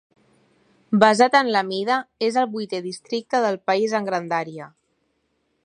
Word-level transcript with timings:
Basat 1.01 1.37
en 1.39 1.51
la 1.55 1.61
mida, 1.67 1.97
és 2.29 2.39
el 2.43 2.49
vuitè 2.55 2.79
districte 2.87 3.43
del 3.47 3.61
país 3.69 3.95
en 4.01 4.09
grandària. 4.09 4.69